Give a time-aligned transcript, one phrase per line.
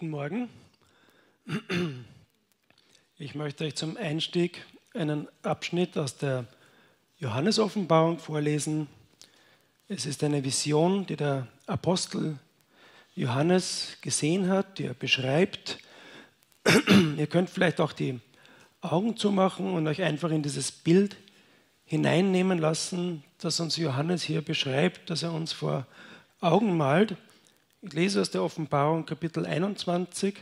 [0.00, 0.48] Guten Morgen.
[3.18, 6.46] Ich möchte euch zum Einstieg einen Abschnitt aus der
[7.18, 8.86] Johannesoffenbarung vorlesen.
[9.88, 12.38] Es ist eine Vision, die der Apostel
[13.14, 15.76] Johannes gesehen hat, die er beschreibt.
[17.18, 18.20] Ihr könnt vielleicht auch die
[18.80, 21.18] Augen zumachen und euch einfach in dieses Bild
[21.84, 25.86] hineinnehmen lassen, das uns Johannes hier beschreibt, das er uns vor
[26.40, 27.18] Augen malt.
[27.82, 30.34] Ich lese aus der Offenbarung Kapitel 21,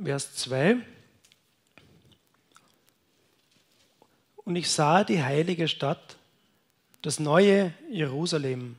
[0.00, 0.76] Vers 2.
[4.44, 6.16] Und ich sah die heilige Stadt,
[7.02, 8.76] das neue Jerusalem.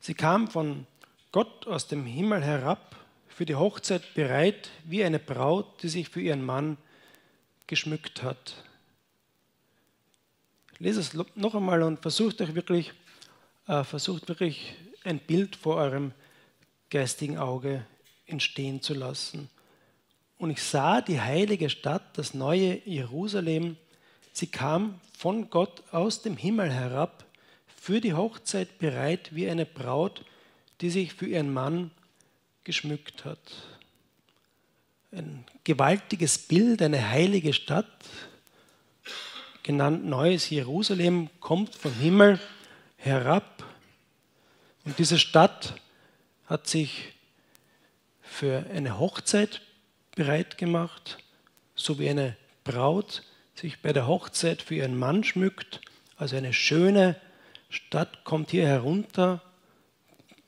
[0.00, 0.88] Sie kam von
[1.30, 2.96] Gott aus dem Himmel herab,
[3.28, 6.78] für die Hochzeit bereit, wie eine Braut, die sich für ihren Mann
[7.68, 8.64] geschmückt hat.
[10.72, 12.92] Ich lese es noch einmal und versucht euch wirklich,
[13.68, 16.10] äh, versucht wirklich ein Bild vor eurem
[16.90, 17.84] geistigen Auge
[18.26, 19.48] entstehen zu lassen.
[20.38, 23.76] Und ich sah die heilige Stadt, das neue Jerusalem,
[24.32, 27.24] Sie kam von Gott aus dem Himmel herab,
[27.74, 30.26] für die Hochzeit bereit wie eine Braut,
[30.82, 31.90] die sich für ihren Mann
[32.62, 33.38] geschmückt hat.
[35.10, 37.86] Ein gewaltiges Bild, eine heilige Stadt,
[39.62, 42.38] genannt Neues Jerusalem, kommt vom Himmel
[42.96, 43.64] herab.
[44.84, 45.80] Und diese Stadt
[46.46, 47.12] hat sich
[48.22, 49.62] für eine Hochzeit
[50.14, 51.18] bereit gemacht,
[51.74, 53.22] so wie eine Braut
[53.54, 55.80] sich bei der Hochzeit für ihren Mann schmückt.
[56.16, 57.16] Also eine schöne
[57.68, 59.42] Stadt kommt hier herunter.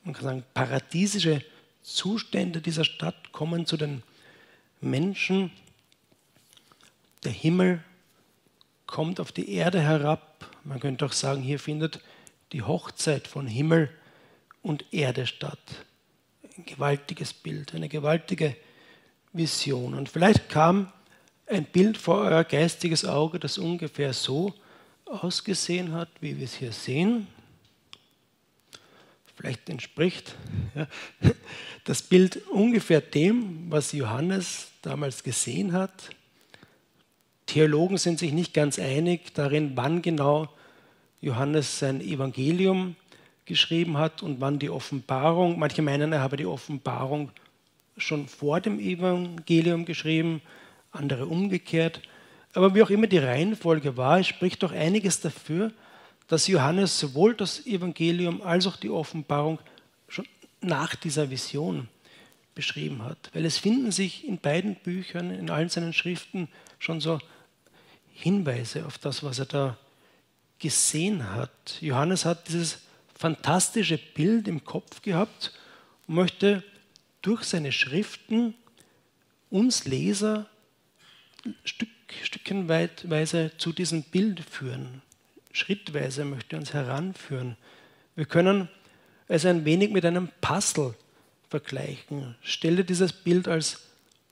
[0.03, 1.43] Man kann sagen, paradiesische
[1.81, 4.03] Zustände dieser Stadt kommen zu den
[4.81, 5.51] Menschen.
[7.23, 7.83] Der Himmel
[8.85, 10.49] kommt auf die Erde herab.
[10.63, 11.99] Man könnte auch sagen, hier findet
[12.51, 13.89] die Hochzeit von Himmel
[14.61, 15.59] und Erde statt.
[16.59, 18.53] Ein gewaltiges Bild, eine gewaltige
[19.31, 19.93] Vision.
[19.93, 20.91] Und vielleicht kam
[21.47, 24.53] ein Bild vor euer geistiges Auge, das ungefähr so
[25.05, 27.27] ausgesehen hat, wie wir es hier sehen.
[29.37, 30.35] Vielleicht entspricht
[30.75, 30.85] ja,
[31.85, 36.09] das Bild ungefähr dem, was Johannes damals gesehen hat.
[37.45, 40.49] Theologen sind sich nicht ganz einig darin, wann genau
[41.21, 42.97] Johannes sein Evangelium
[43.49, 45.59] geschrieben hat und wann die Offenbarung.
[45.59, 47.31] Manche meinen, er habe die Offenbarung
[47.97, 50.41] schon vor dem Evangelium geschrieben
[50.91, 52.01] andere umgekehrt.
[52.53, 55.71] Aber wie auch immer die Reihenfolge war, es spricht doch einiges dafür,
[56.27, 59.59] dass Johannes sowohl das Evangelium als auch die Offenbarung
[60.07, 60.25] schon
[60.61, 61.87] nach dieser Vision
[62.55, 63.29] beschrieben hat.
[63.33, 67.19] Weil es finden sich in beiden Büchern, in allen seinen Schriften schon so
[68.13, 69.77] Hinweise auf das, was er da
[70.59, 71.77] gesehen hat.
[71.81, 72.79] Johannes hat dieses
[73.19, 75.53] fantastische Bild im Kopf gehabt
[76.07, 76.63] und möchte
[77.21, 78.55] durch seine Schriften
[79.49, 80.47] uns Leser
[81.63, 81.89] Stück,
[82.23, 85.01] stückchenweise zu diesem Bild führen.
[85.51, 87.57] Schrittweise möchte er uns heranführen.
[88.15, 88.69] Wir können
[89.27, 90.95] es ein wenig mit einem Puzzle
[91.49, 92.35] vergleichen.
[92.41, 93.81] Stell dir dieses Bild als,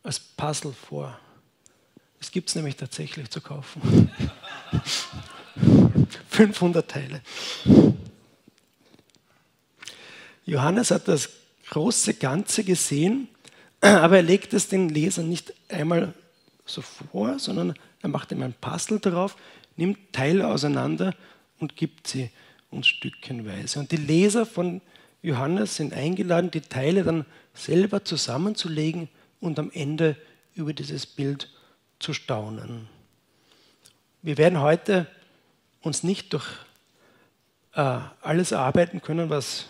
[0.03, 1.19] als Puzzle vor.
[2.19, 4.11] Es gibt es nämlich tatsächlich zu kaufen.
[6.29, 7.21] 500 Teile.
[10.47, 11.29] Johannes hat das
[11.69, 13.27] große Ganze gesehen,
[13.81, 16.13] aber er legt es den Lesern nicht einmal
[16.65, 19.35] so vor, sondern er macht ihm ein Puzzle darauf,
[19.75, 21.13] nimmt Teile auseinander
[21.59, 22.31] und gibt sie
[22.71, 23.79] uns stückchenweise.
[23.79, 24.81] Und die Leser von
[25.21, 29.09] Johannes sind eingeladen, die Teile dann selber zusammenzulegen
[29.41, 30.15] und am Ende
[30.55, 31.49] über dieses Bild
[31.99, 32.87] zu staunen.
[34.21, 35.07] Wir werden heute
[35.81, 36.47] uns nicht durch
[37.73, 39.65] äh, alles arbeiten können, was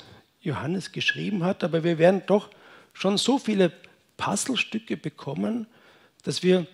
[0.48, 2.50] Johannes geschrieben hat, aber wir werden doch
[2.94, 3.72] schon so viele
[4.18, 5.68] Puzzlestücke bekommen,
[6.24, 6.66] dass wir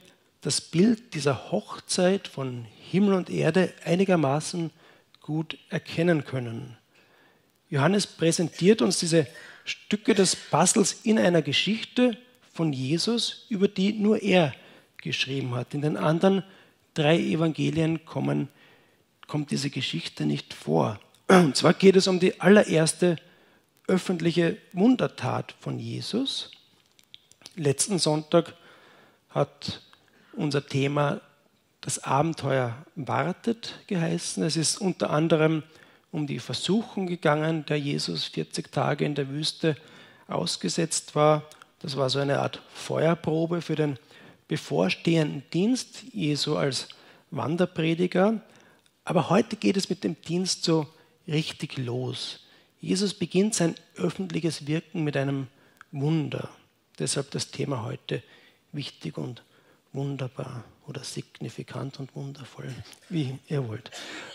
[0.41, 4.71] das Bild dieser Hochzeit von Himmel und Erde einigermaßen
[5.21, 6.77] gut erkennen können.
[7.69, 9.25] Johannes präsentiert uns diese
[9.65, 12.17] Stücke des Puzzles in einer Geschichte
[12.53, 14.53] von Jesus, über die nur er
[14.97, 15.73] geschrieben hat.
[15.73, 16.43] In den anderen
[16.93, 18.49] drei Evangelien kommen,
[19.27, 20.99] kommt diese Geschichte nicht vor.
[21.27, 23.15] Und zwar geht es um die allererste
[23.87, 26.51] öffentliche Wundertat von Jesus.
[27.55, 28.53] Letzten Sonntag
[29.29, 29.81] hat
[30.33, 31.21] unser Thema
[31.81, 34.43] Das Abenteuer wartet geheißen.
[34.43, 35.63] Es ist unter anderem
[36.11, 39.75] um die Versuchung gegangen, der Jesus 40 Tage in der Wüste
[40.27, 41.43] ausgesetzt war.
[41.79, 43.99] Das war so eine Art Feuerprobe für den
[44.47, 46.87] bevorstehenden Dienst Jesu als
[47.31, 48.41] Wanderprediger.
[49.03, 50.87] Aber heute geht es mit dem Dienst so
[51.27, 52.39] richtig los.
[52.83, 55.47] Jesus beginnt sein öffentliches Wirken mit einem
[55.93, 56.49] Wunder.
[56.99, 58.21] Deshalb das Thema heute
[58.73, 59.41] wichtig und
[59.93, 62.75] wunderbar oder signifikant und wundervoll,
[63.07, 63.89] wie ihr wollt.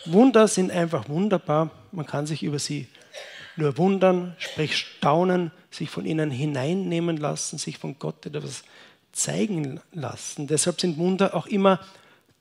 [0.06, 1.70] Wunder sind einfach wunderbar.
[1.92, 2.88] Man kann sich über sie
[3.56, 8.62] nur wundern, sprich staunen, sich von ihnen hineinnehmen lassen, sich von Gott etwas
[9.12, 10.46] zeigen lassen.
[10.46, 11.80] Deshalb sind Wunder auch immer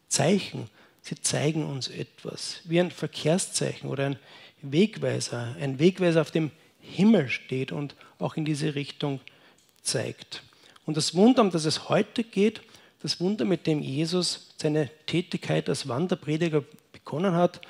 [0.07, 0.69] Zeichen.
[1.01, 4.19] Sie zeigen uns etwas, wie ein Verkehrszeichen oder ein
[4.62, 5.56] Wegweiser.
[5.59, 9.19] Ein Wegweiser auf dem Himmel steht und auch in diese Richtung
[9.81, 10.44] zeigt.
[10.86, 12.62] Und das Wunder, um das es heute geht,
[13.01, 17.62] das Wunder, mit dem Jesus seine Tätigkeit als Wanderprediger begonnen hat,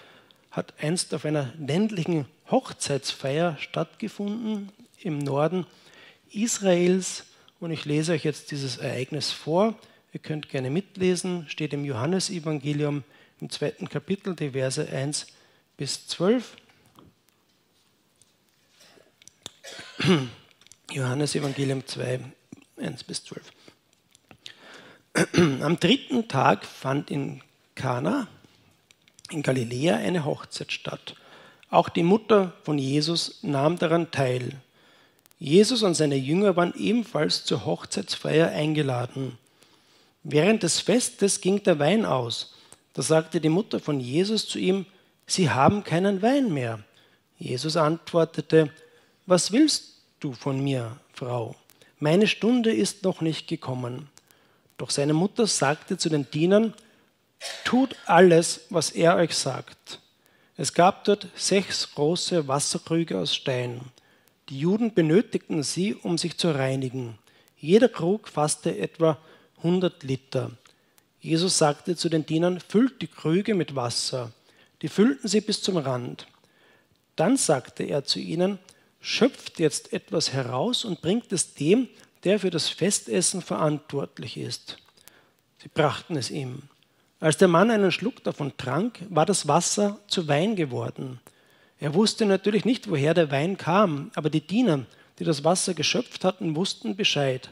[0.51, 5.65] hat einst auf einer ländlichen Hochzeitsfeier stattgefunden im Norden
[6.31, 7.25] Israels.
[7.59, 9.75] Und ich lese euch jetzt dieses Ereignis vor.
[10.13, 13.03] Ihr könnt gerne mitlesen, steht im Johannesevangelium
[13.41, 15.27] im zweiten Kapitel, die Verse 1
[15.75, 16.55] bis 12.
[20.91, 22.19] Johannesevangelium 2,
[22.77, 23.43] 1 bis 12.
[25.61, 27.41] Am dritten Tag fand in
[27.75, 28.27] Kana
[29.31, 31.15] in Galiläa eine Hochzeit statt.
[31.69, 34.53] Auch die Mutter von Jesus nahm daran teil.
[35.39, 39.37] Jesus und seine Jünger waren ebenfalls zur Hochzeitsfeier eingeladen.
[40.23, 42.55] Während des Festes ging der Wein aus.
[42.93, 44.85] Da sagte die Mutter von Jesus zu ihm,
[45.25, 46.79] Sie haben keinen Wein mehr.
[47.37, 48.71] Jesus antwortete,
[49.25, 51.55] Was willst du von mir, Frau?
[51.99, 54.09] Meine Stunde ist noch nicht gekommen.
[54.77, 56.73] Doch seine Mutter sagte zu den Dienern,
[57.63, 59.99] tut alles, was er euch sagt.
[60.55, 63.81] Es gab dort sechs große Wasserkrüge aus Stein.
[64.49, 67.17] Die Juden benötigten sie, um sich zu reinigen.
[67.59, 69.17] Jeder Krug fasste etwa
[69.57, 70.51] 100 Liter.
[71.19, 74.31] Jesus sagte zu den Dienern, füllt die Krüge mit Wasser.
[74.81, 76.27] Die füllten sie bis zum Rand.
[77.15, 78.59] Dann sagte er zu ihnen,
[79.01, 81.87] schöpft jetzt etwas heraus und bringt es dem,
[82.23, 84.77] der für das Festessen verantwortlich ist.
[85.61, 86.63] Sie brachten es ihm.
[87.19, 91.19] Als der Mann einen Schluck davon trank, war das Wasser zu Wein geworden.
[91.79, 94.85] Er wusste natürlich nicht, woher der Wein kam, aber die Diener,
[95.19, 97.49] die das Wasser geschöpft hatten, wussten Bescheid.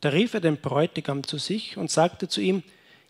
[0.00, 2.62] Da rief er den Bräutigam zu sich und sagte zu ihm,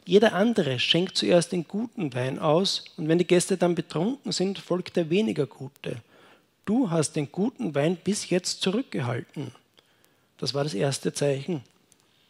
[0.04, 4.58] jeder andere schenkt zuerst den guten Wein aus, und wenn die Gäste dann betrunken sind,
[4.58, 6.02] folgt der weniger gute.
[6.64, 9.52] Du hast den guten Wein bis jetzt zurückgehalten.
[10.38, 11.62] Das war das erste Zeichen.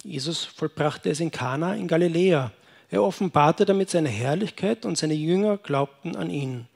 [0.03, 2.53] Jesus vollbrachte es in Kana in Galiläa.
[2.91, 6.67] Er offenbarte damit seine Herrlichkeit und seine Jünger glaubten an ihn.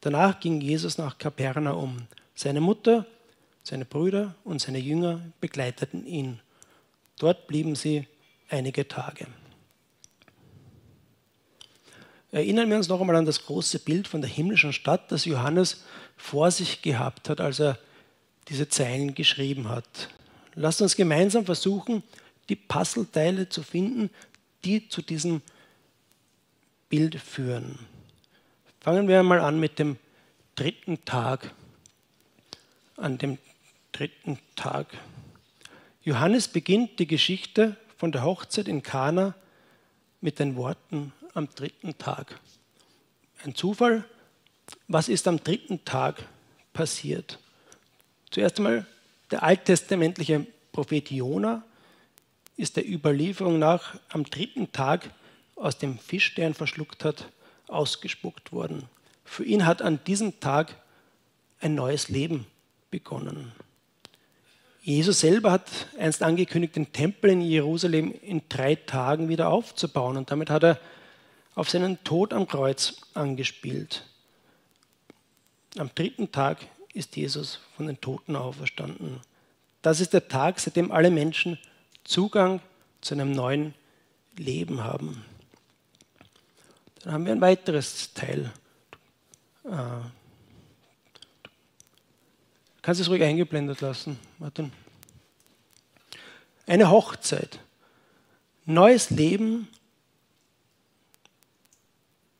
[0.00, 2.06] Danach ging Jesus nach Kapernaum.
[2.34, 3.04] Seine Mutter,
[3.62, 6.40] seine Brüder und seine Jünger begleiteten ihn.
[7.18, 8.06] Dort blieben sie
[8.48, 9.26] einige Tage.
[12.30, 15.84] Erinnern wir uns noch einmal an das große Bild von der himmlischen Stadt, das Johannes
[16.16, 17.78] vor sich gehabt hat, als er
[18.48, 20.08] diese Zeilen geschrieben hat.
[20.54, 22.02] Lasst uns gemeinsam versuchen,
[22.48, 24.10] die Puzzleteile zu finden,
[24.64, 25.40] die zu diesem
[26.88, 27.78] Bild führen.
[28.80, 29.96] Fangen wir einmal an mit dem
[30.54, 31.52] dritten Tag.
[32.96, 33.38] An dem
[33.92, 34.88] dritten Tag.
[36.02, 39.34] Johannes beginnt die Geschichte von der Hochzeit in Kana
[40.20, 42.40] mit den Worten am dritten Tag.
[43.44, 44.04] Ein Zufall?
[44.86, 46.24] Was ist am dritten Tag
[46.72, 47.38] passiert?
[48.30, 48.86] Zuerst einmal
[49.30, 51.64] der alttestamentliche Prophet Jona
[52.56, 55.10] ist der Überlieferung nach am dritten Tag
[55.54, 57.28] aus dem Fisch, der ihn verschluckt hat,
[57.68, 58.84] ausgespuckt worden.
[59.24, 60.74] Für ihn hat an diesem Tag
[61.60, 62.46] ein neues Leben
[62.90, 63.52] begonnen.
[64.82, 65.68] Jesus selber hat
[65.98, 70.16] einst angekündigt, den Tempel in Jerusalem in drei Tagen wieder aufzubauen.
[70.16, 70.80] Und damit hat er
[71.58, 74.04] auf seinen Tod am Kreuz angespielt.
[75.76, 76.58] Am dritten Tag
[76.94, 79.20] ist Jesus von den Toten auferstanden.
[79.82, 81.58] Das ist der Tag, seitdem alle Menschen
[82.04, 82.60] Zugang
[83.00, 83.74] zu einem neuen
[84.36, 85.24] Leben haben.
[87.02, 88.52] Dann haben wir ein weiteres Teil.
[89.64, 90.00] Du äh,
[92.82, 94.70] kannst es ruhig eingeblendet lassen, Martin.
[96.68, 97.58] Eine Hochzeit.
[98.64, 99.66] Neues Leben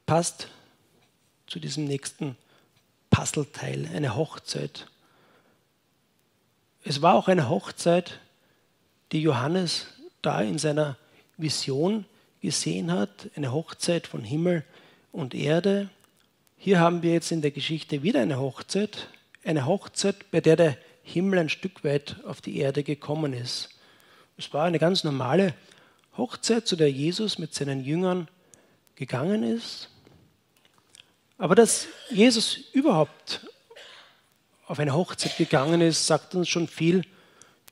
[0.09, 0.49] passt
[1.47, 2.35] zu diesem nächsten
[3.11, 4.87] Puzzleteil, eine Hochzeit.
[6.83, 8.19] Es war auch eine Hochzeit,
[9.13, 9.87] die Johannes
[10.23, 10.97] da in seiner
[11.37, 12.07] Vision
[12.41, 14.65] gesehen hat, eine Hochzeit von Himmel
[15.13, 15.91] und Erde.
[16.57, 19.09] Hier haben wir jetzt in der Geschichte wieder eine Hochzeit,
[19.45, 23.69] eine Hochzeit, bei der der Himmel ein Stück weit auf die Erde gekommen ist.
[24.39, 25.53] Es war eine ganz normale
[26.17, 28.27] Hochzeit, zu der Jesus mit seinen Jüngern
[28.95, 29.91] gegangen ist.
[31.39, 33.47] Aber dass Jesus überhaupt
[34.67, 37.05] auf eine Hochzeit gegangen ist, sagt uns schon viel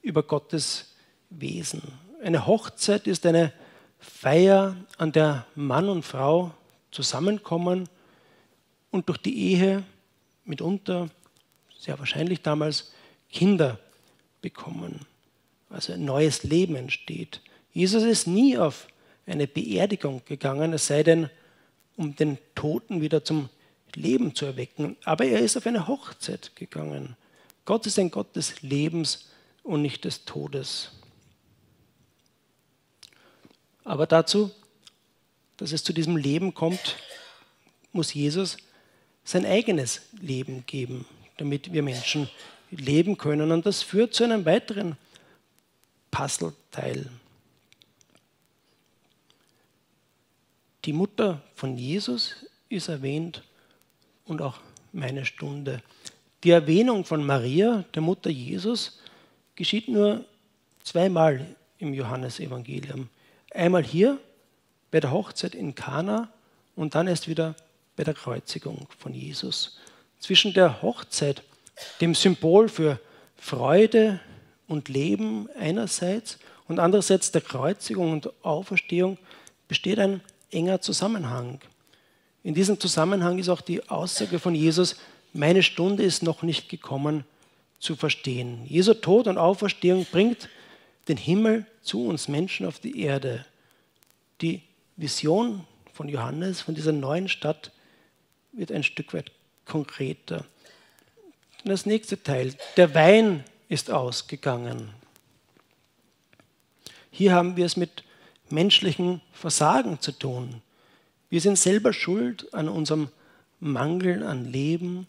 [0.03, 0.95] über Gottes
[1.31, 1.83] Wesen.
[2.23, 3.53] Eine Hochzeit ist eine
[3.99, 6.53] Feier, an der Mann und Frau
[6.93, 7.89] zusammenkommen
[8.93, 9.83] und durch die Ehe
[10.45, 11.09] mitunter,
[11.77, 12.93] sehr wahrscheinlich damals,
[13.31, 13.81] Kinder
[14.41, 15.01] bekommen.
[15.71, 17.41] Also ein neues Leben entsteht.
[17.73, 18.87] Jesus ist nie auf
[19.27, 21.29] eine Beerdigung gegangen, es sei denn,
[21.97, 23.49] um den Toten wieder zum
[23.97, 24.97] Leben zu erwecken.
[25.05, 27.17] Aber er ist auf eine Hochzeit gegangen.
[27.65, 29.29] Gott ist ein Gott des Lebens
[29.65, 30.93] und nicht des Todes.
[33.83, 34.51] Aber dazu,
[35.57, 36.97] dass es zu diesem Leben kommt,
[37.93, 38.57] muss Jesus
[39.25, 41.07] sein eigenes Leben geben,
[41.39, 42.29] damit wir Menschen
[42.71, 43.51] leben können.
[43.51, 44.97] Und das führt zu einem weiteren
[46.11, 47.11] Puzzleteil.
[50.85, 52.37] Die Mutter von Jesus
[52.69, 53.43] ist erwähnt
[54.27, 54.59] und auch
[54.93, 55.83] meine Stunde.
[56.45, 59.01] Die Erwähnung von Maria, der Mutter Jesus,
[59.55, 60.25] geschieht nur
[60.83, 61.47] zweimal
[61.79, 63.09] im Johannesevangelium.
[63.53, 64.19] Einmal hier
[64.91, 66.29] bei der Hochzeit in Kana
[66.75, 67.55] und dann erst wieder
[67.97, 69.79] bei der Kreuzigung von Jesus.
[70.21, 71.43] Zwischen der Hochzeit,
[72.01, 73.01] dem Symbol für
[73.37, 74.21] Freude
[74.69, 79.19] und Leben einerseits und andererseits der Kreuzigung und Auferstehung
[79.69, 81.61] besteht ein enger Zusammenhang.
[82.47, 84.95] In diesem Zusammenhang ist auch die Aussage von Jesus,
[85.33, 87.25] meine Stunde ist noch nicht gekommen,
[87.81, 88.65] zu verstehen.
[88.67, 90.49] Jesu Tod und Auferstehung bringt
[91.09, 93.45] den Himmel zu uns Menschen auf die Erde.
[94.43, 94.63] Die
[94.95, 97.73] Vision von Johannes, von dieser neuen Stadt,
[98.53, 99.33] wird ein Stück weit
[99.65, 100.45] konkreter.
[101.65, 104.91] Und das nächste Teil, der Wein ist ausgegangen.
[107.11, 108.05] Hier haben wir es mit
[108.51, 110.63] menschlichem Versagen zu tun.
[111.29, 113.09] Wir sind selber schuld an unserem
[113.59, 115.07] Mangel an Leben,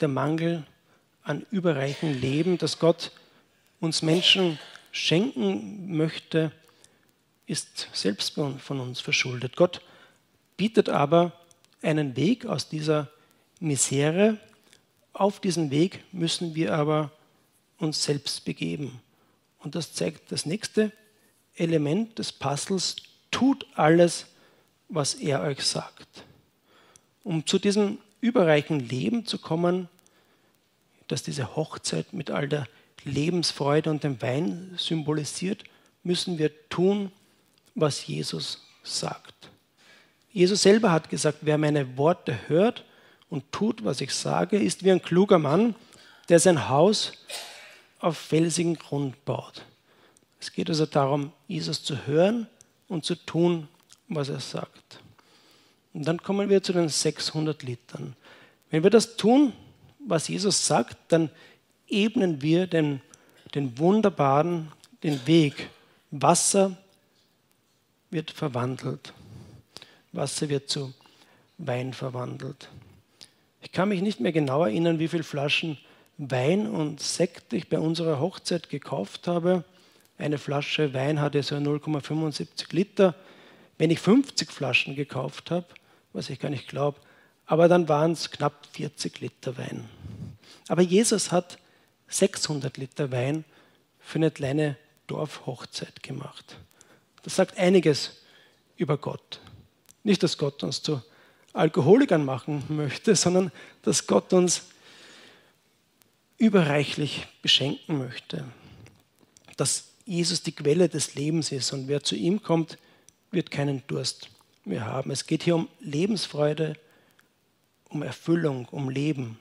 [0.00, 0.64] der Mangel
[1.22, 3.12] an überreichen Leben, das Gott
[3.80, 4.58] uns Menschen
[4.92, 6.52] schenken möchte,
[7.46, 9.56] ist selbst von uns verschuldet.
[9.56, 9.82] Gott
[10.56, 11.32] bietet aber
[11.82, 13.10] einen Weg aus dieser
[13.60, 14.38] Misere.
[15.12, 17.10] Auf diesen Weg müssen wir aber
[17.78, 19.00] uns selbst begeben.
[19.60, 20.92] Und das zeigt das nächste
[21.56, 22.96] Element des Puzzles.
[23.30, 24.37] Tut alles, was
[25.14, 26.24] er euch sagt.
[27.22, 29.88] Um zu diesem überreichen Leben zu kommen,
[31.08, 32.66] das diese Hochzeit mit all der
[33.04, 35.64] Lebensfreude und dem Wein symbolisiert,
[36.02, 37.12] müssen wir tun,
[37.74, 39.50] was Jesus sagt.
[40.32, 42.84] Jesus selber hat gesagt, wer meine Worte hört
[43.30, 45.74] und tut, was ich sage, ist wie ein kluger Mann,
[46.28, 47.12] der sein Haus
[47.98, 49.64] auf felsigen Grund baut.
[50.40, 52.46] Es geht also darum, Jesus zu hören
[52.86, 53.68] und zu tun,
[54.08, 55.00] was er sagt.
[55.92, 58.14] Und dann kommen wir zu den 600 Litern.
[58.70, 59.52] Wenn wir das tun,
[59.98, 61.30] was Jesus sagt, dann
[61.88, 63.00] ebnen wir den,
[63.54, 64.70] den wunderbaren,
[65.02, 65.70] den Weg.
[66.10, 66.76] Wasser
[68.10, 69.12] wird verwandelt.
[70.12, 70.92] Wasser wird zu
[71.58, 72.68] Wein verwandelt.
[73.60, 75.78] Ich kann mich nicht mehr genau erinnern, wie viele Flaschen
[76.16, 79.64] Wein und Sekt ich bei unserer Hochzeit gekauft habe.
[80.16, 83.14] Eine Flasche Wein hatte so 0,75 Liter.
[83.78, 85.66] Wenn ich 50 Flaschen gekauft habe,
[86.12, 87.00] was ich gar nicht glaube,
[87.46, 89.88] aber dann waren es knapp 40 Liter Wein.
[90.68, 91.58] Aber Jesus hat
[92.08, 93.44] 600 Liter Wein
[94.00, 96.58] für eine kleine Dorfhochzeit gemacht.
[97.22, 98.22] Das sagt einiges
[98.76, 99.40] über Gott.
[100.02, 101.02] Nicht, dass Gott uns zu
[101.52, 104.62] Alkoholikern machen möchte, sondern dass Gott uns
[106.36, 108.44] überreichlich beschenken möchte.
[109.56, 112.78] Dass Jesus die Quelle des Lebens ist und wer zu ihm kommt,
[113.30, 114.30] wird keinen Durst
[114.64, 115.10] mehr haben.
[115.10, 116.74] Es geht hier um Lebensfreude,
[117.88, 119.38] um Erfüllung, um Leben.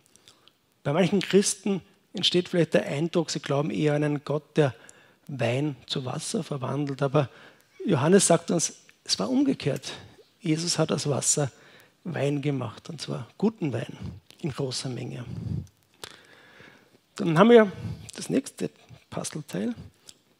[0.84, 1.82] Bei manchen Christen
[2.14, 4.74] entsteht vielleicht der Eindruck, sie glauben eher an einen Gott, der
[5.28, 7.02] Wein zu Wasser verwandelt.
[7.02, 7.30] Aber
[7.86, 9.94] Johannes sagt uns, es war umgekehrt.
[10.40, 11.52] Jesus hat aus Wasser
[12.04, 13.98] Wein gemacht, und zwar guten Wein
[14.40, 15.26] in großer Menge.
[17.16, 17.72] Dann haben wir
[18.16, 18.70] das nächste
[19.10, 19.74] Puzzleteil,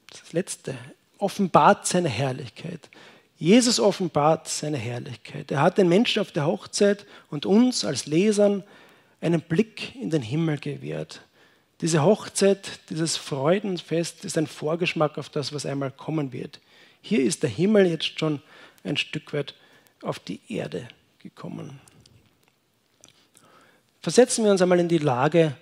[0.10, 0.78] das letzte,
[1.18, 2.90] offenbart seine Herrlichkeit.
[3.38, 5.52] Jesus offenbart seine Herrlichkeit.
[5.52, 8.64] Er hat den Menschen auf der Hochzeit und uns als Lesern
[9.22, 11.22] einen Blick in den Himmel gewährt.
[11.82, 16.60] Diese Hochzeit, dieses Freudenfest ist ein Vorgeschmack auf das, was einmal kommen wird.
[17.02, 18.42] Hier ist der Himmel jetzt schon
[18.84, 19.54] ein Stück weit
[20.02, 20.88] auf die Erde
[21.20, 21.80] gekommen.
[24.02, 25.56] Versetzen wir uns einmal in die Lage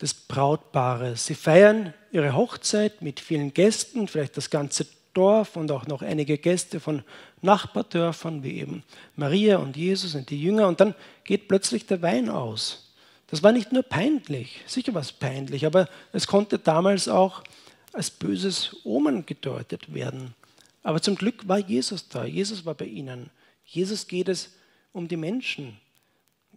[0.00, 1.26] des Brautpaares.
[1.26, 6.38] Sie feiern ihre Hochzeit mit vielen Gästen, vielleicht das ganze Dorf und auch noch einige
[6.38, 7.02] Gäste von
[7.42, 8.82] Nachbardörfern, wie eben
[9.16, 10.68] Maria und Jesus und die Jünger.
[10.68, 12.92] Und dann geht plötzlich der Wein aus.
[13.28, 17.44] Das war nicht nur peinlich, sicher war es peinlich, aber es konnte damals auch
[17.92, 20.34] als böses Omen gedeutet werden.
[20.82, 22.24] Aber zum Glück war Jesus da.
[22.24, 23.30] Jesus war bei ihnen.
[23.64, 24.50] Jesus geht es
[24.92, 25.78] um die Menschen.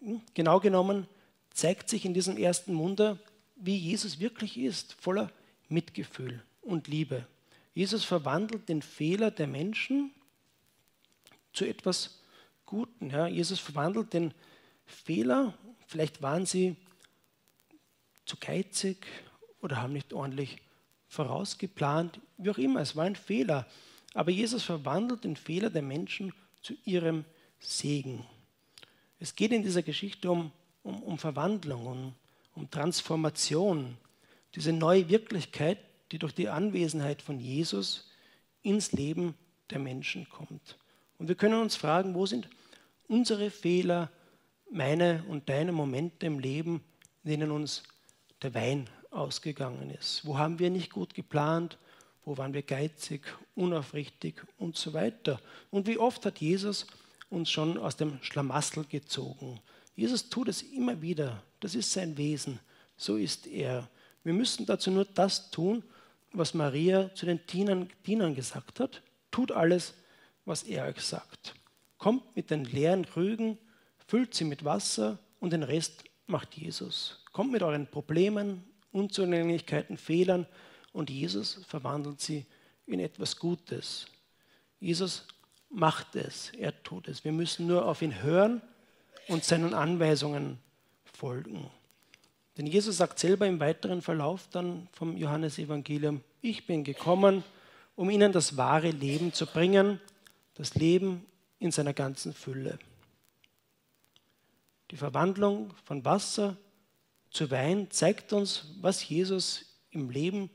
[0.01, 0.21] Hm?
[0.33, 1.07] Genau genommen
[1.53, 3.19] zeigt sich in diesem ersten Wunder,
[3.55, 5.29] wie Jesus wirklich ist, voller
[5.69, 7.25] Mitgefühl und Liebe.
[7.73, 10.11] Jesus verwandelt den Fehler der Menschen
[11.53, 12.21] zu etwas
[12.65, 13.09] Guten.
[13.09, 13.27] Ja.
[13.27, 14.33] Jesus verwandelt den
[14.85, 16.75] Fehler, vielleicht waren sie
[18.25, 19.05] zu geizig
[19.61, 20.57] oder haben nicht ordentlich
[21.07, 23.67] vorausgeplant, wie auch immer, es war ein Fehler.
[24.13, 27.25] Aber Jesus verwandelt den Fehler der Menschen zu ihrem
[27.59, 28.25] Segen.
[29.19, 30.51] Es geht in dieser Geschichte um,
[30.83, 32.13] um, um Verwandlung, um,
[32.55, 33.97] um Transformation,
[34.55, 35.79] diese neue Wirklichkeit,
[36.13, 38.07] die durch die Anwesenheit von Jesus
[38.61, 39.33] ins Leben
[39.71, 40.77] der Menschen kommt.
[41.17, 42.47] Und wir können uns fragen, wo sind
[43.07, 44.11] unsere Fehler,
[44.69, 46.83] meine und deine Momente im Leben,
[47.23, 47.81] in denen uns
[48.43, 50.23] der Wein ausgegangen ist?
[50.23, 51.79] Wo haben wir nicht gut geplant?
[52.25, 53.21] Wo waren wir geizig,
[53.55, 55.41] unaufrichtig und so weiter?
[55.71, 56.85] Und wie oft hat Jesus
[57.31, 59.59] uns schon aus dem Schlamassel gezogen?
[59.95, 61.41] Jesus tut es immer wieder.
[61.59, 62.59] Das ist sein Wesen.
[62.97, 63.89] So ist er.
[64.23, 65.83] Wir müssen dazu nur das tun,
[66.33, 69.01] was Maria zu den Dienern, Dienern gesagt hat.
[69.31, 69.93] Tut alles,
[70.45, 71.55] was er euch sagt.
[71.97, 73.57] Kommt mit den leeren Krügen,
[74.07, 77.23] füllt sie mit Wasser und den Rest macht Jesus.
[77.31, 80.45] Kommt mit euren Problemen, Unzulänglichkeiten, Fehlern
[80.91, 82.45] und Jesus verwandelt sie
[82.85, 84.07] in etwas Gutes.
[84.79, 85.25] Jesus
[85.69, 87.23] macht es, er tut es.
[87.23, 88.61] Wir müssen nur auf ihn hören
[89.27, 90.59] und seinen Anweisungen
[91.05, 91.69] folgen.
[92.57, 97.43] Denn Jesus sagt selber im weiteren Verlauf dann vom Johannesevangelium, ich bin gekommen,
[97.95, 99.99] um ihnen das wahre Leben zu bringen,
[100.55, 101.25] das Leben
[101.59, 102.77] in seiner ganzen Fülle.
[104.91, 106.55] Die Verwandlung von Wasser
[107.31, 110.51] zu Wein zeigt uns, was Jesus im Leben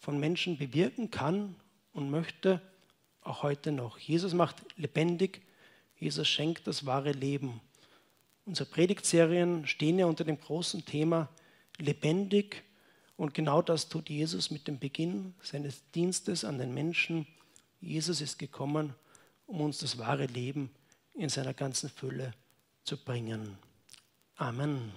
[0.00, 1.54] von Menschen bewirken kann
[1.92, 2.62] und möchte,
[3.22, 3.98] auch heute noch.
[3.98, 5.42] Jesus macht lebendig,
[5.98, 7.60] Jesus schenkt das wahre Leben.
[8.46, 11.28] Unsere Predigtserien stehen ja unter dem großen Thema
[11.78, 12.62] lebendig
[13.16, 17.26] und genau das tut Jesus mit dem Beginn seines Dienstes an den Menschen.
[17.80, 18.94] Jesus ist gekommen,
[19.46, 20.70] um uns das wahre Leben
[21.14, 22.32] in seiner ganzen Fülle
[22.84, 23.56] zu bringen.
[24.36, 24.92] Amen.